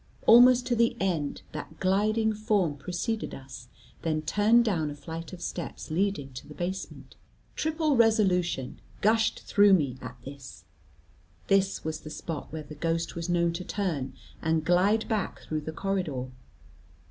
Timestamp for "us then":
3.35-4.23